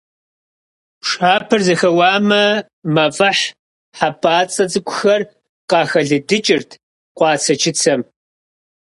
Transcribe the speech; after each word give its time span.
Пшапэр 1.01 1.61
зэхэуамэ, 1.67 2.43
мафӀэхь 2.93 3.45
хьэпӀацӀэ 3.97 4.65
цӀыкӀухэр 4.71 5.21
къыхэлыдыкӀырт 5.69 6.69
къуацэ-чыцэм. 7.17 8.01